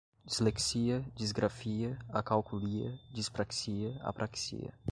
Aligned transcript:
dislexia, 0.25 1.05
disgrafia, 1.15 1.99
acalculia, 2.09 2.97
dispraxia, 3.13 3.99
apraxia 4.01 4.73